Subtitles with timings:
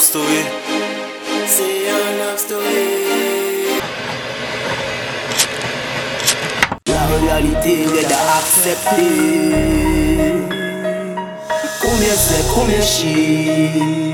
[0.00, 0.44] love story.
[1.46, 3.80] C'est un love story.
[6.86, 9.02] La réalité est à accepter.
[11.82, 14.12] Combien c'est, combien chier.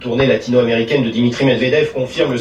[0.00, 2.40] Tournée latino-américaine de Dimitri Medvedev confirme le.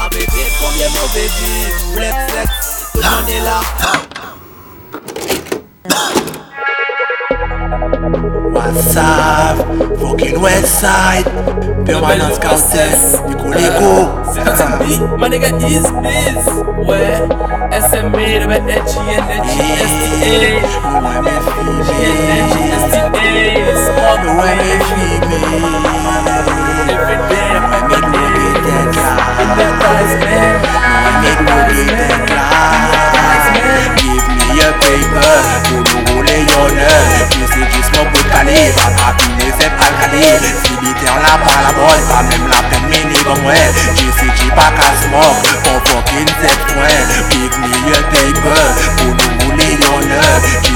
[0.00, 0.26] Ah bébé,
[0.58, 1.68] combien mauvais vie.
[1.94, 3.60] Flex, flex, tout le monde est là.
[8.70, 9.56] what's up
[9.98, 11.24] Fucking west side
[11.84, 12.94] Permanence cartel
[13.28, 16.46] Nico Lego SMB My nigga is biz
[16.86, 17.18] Ouais
[17.72, 20.62] SMB le mec H I N H I S T A.
[21.02, 23.76] Ouais mais H I N H I S T A.
[23.84, 24.78] Smart Ouais mais
[43.34, 45.42] Tu sais, tu pas qu'à smoke.
[45.64, 47.08] Pour fucking sept points.
[47.30, 48.64] Give me a paper.
[48.96, 50.00] Pour nous rouler yon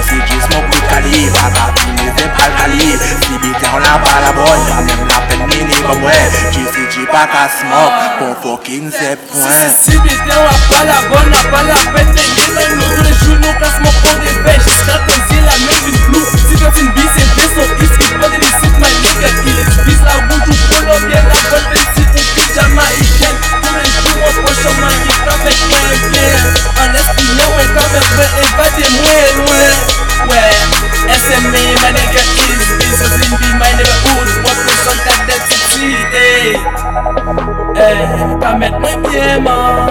[0.02, 1.36] sais, juste mon bout de calibre.
[1.36, 2.98] Va rapiner cette alcali.
[3.22, 7.92] Si bité en la pas la la peine mini sais, tu pas qu'à smoke.
[8.18, 9.66] Pour fucking sept points.
[9.82, 12.26] Si vite, on a pas la bonne, on a pas la de gagner
[12.74, 15.86] Nous, tous les jours, nous casse mon pot des bêches Jusqu'à qu'on dit la même
[15.88, 18.65] une flou Si une bise, c'est fait son ici Pas de licite,
[38.42, 39.90] pa met mwen bie man.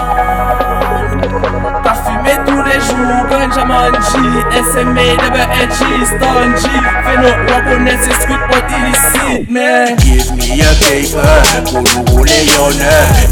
[1.84, 4.22] Ta fume tou le jou, ganja manji
[4.70, 5.78] SMA, WNG,
[6.10, 6.72] stanji
[7.06, 12.38] Fè nou wakone se skwit pot ilisit men Give me a paper, pou nou roule
[12.52, 12.84] yon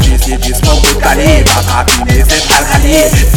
[0.05, 3.34] Jis ye jis mwen bout kali, baka kine se pal kali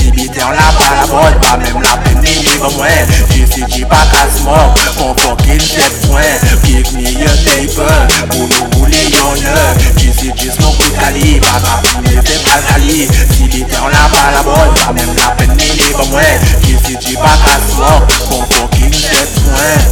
[12.99, 15.89] di Ki di te an la pa la boy Pa men la pen mi li
[15.95, 19.83] ba mwen Ki si di pa ka swan Kon fokin jet mwen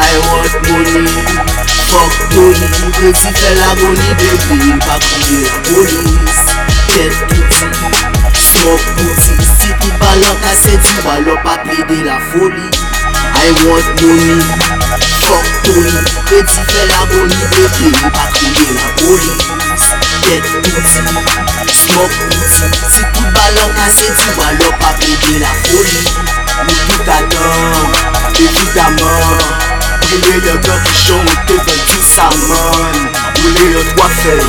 [0.00, 1.04] I want money
[1.90, 6.40] Fok doni Mwen si fe la goni Bebi il pa kouye Polis
[6.88, 7.64] Tet touti
[8.40, 12.68] Smok bouti Si tou balon kase di Balon pa ple de la foli
[13.36, 14.40] I want money
[15.28, 18.68] Fok doni Mwen si fe la goni Bebi il pa kouye
[19.04, 19.88] Polis
[20.24, 21.49] Tet touti
[21.94, 22.12] mok
[22.90, 26.02] Si kou balon kase di walo pa pege la foli
[26.66, 27.90] Mou tout ador,
[28.38, 29.38] evidamor
[30.00, 33.08] Prele yo do kichon ou te venti sa mon
[33.40, 34.42] Roule yo dwa fey,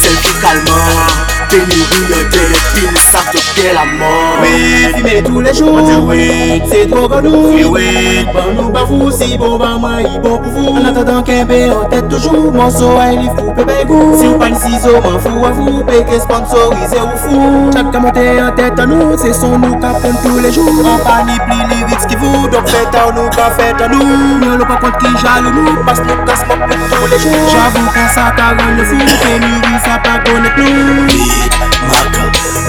[0.00, 6.62] sel ki kalman Pénurie de ça te la mort Oui, fumer tous les jours, oui,
[6.70, 7.52] c'est trop pour nous.
[7.52, 10.68] Oui, oui, bon nous pas fou, si bon bah moi, il bon pour vous.
[10.68, 14.16] En attendant qu'un bé en tête toujours, mon so, il livre pour pépé goût.
[14.18, 17.70] Si on pas le ciseau, m'en fous à vous, péqué sponsorisé ou fou.
[17.74, 20.64] Chaque monté en tête à nous, c'est son nous qu'apprennent tous les jours.
[20.86, 24.00] En panique, pli lyrics qui vous, donc faites à nous, pas faites à nous.
[24.00, 27.48] Y'en a pas contre qui jaloux nous, parce que nous pète tous les jours.
[27.50, 31.41] J'avoue quand ça t'a le fou, pénurie, ça pas connaît plus.
[31.90, 32.24] Maka,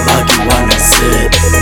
[0.06, 1.53] Maki wanna sit.